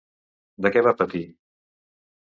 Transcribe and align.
De 0.65 0.71
què 0.77 0.83
va 0.89 0.93
patir? 1.03 1.23